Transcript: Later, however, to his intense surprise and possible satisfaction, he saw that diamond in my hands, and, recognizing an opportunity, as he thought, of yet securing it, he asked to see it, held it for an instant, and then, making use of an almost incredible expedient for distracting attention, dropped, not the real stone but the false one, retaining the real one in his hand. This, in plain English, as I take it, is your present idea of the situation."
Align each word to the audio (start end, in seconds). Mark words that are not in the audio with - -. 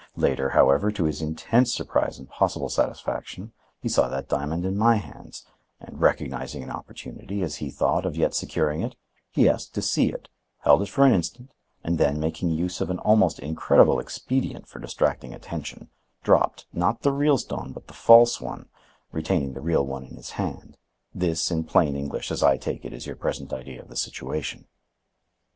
Later, 0.15 0.49
however, 0.49 0.91
to 0.91 1.03
his 1.03 1.21
intense 1.21 1.71
surprise 1.75 2.17
and 2.17 2.27
possible 2.27 2.69
satisfaction, 2.69 3.51
he 3.83 3.87
saw 3.87 4.07
that 4.09 4.27
diamond 4.27 4.65
in 4.65 4.75
my 4.75 4.95
hands, 4.95 5.45
and, 5.79 6.01
recognizing 6.01 6.63
an 6.63 6.71
opportunity, 6.71 7.43
as 7.43 7.57
he 7.57 7.69
thought, 7.69 8.03
of 8.03 8.15
yet 8.15 8.33
securing 8.33 8.81
it, 8.81 8.95
he 9.29 9.47
asked 9.47 9.75
to 9.75 9.81
see 9.83 10.09
it, 10.11 10.27
held 10.61 10.81
it 10.81 10.89
for 10.89 11.05
an 11.05 11.13
instant, 11.13 11.53
and 11.83 11.99
then, 11.99 12.19
making 12.19 12.49
use 12.49 12.81
of 12.81 12.89
an 12.89 12.97
almost 12.97 13.37
incredible 13.37 13.99
expedient 13.99 14.67
for 14.67 14.79
distracting 14.79 15.35
attention, 15.35 15.87
dropped, 16.23 16.65
not 16.73 17.03
the 17.03 17.11
real 17.13 17.37
stone 17.37 17.71
but 17.71 17.85
the 17.85 17.93
false 17.93 18.41
one, 18.41 18.67
retaining 19.11 19.53
the 19.53 19.61
real 19.61 19.85
one 19.85 20.03
in 20.03 20.15
his 20.15 20.31
hand. 20.31 20.77
This, 21.13 21.51
in 21.51 21.63
plain 21.63 21.95
English, 21.95 22.31
as 22.31 22.41
I 22.41 22.57
take 22.57 22.85
it, 22.85 22.91
is 22.91 23.05
your 23.05 23.15
present 23.15 23.53
idea 23.53 23.79
of 23.79 23.87
the 23.89 23.95
situation." 23.95 24.65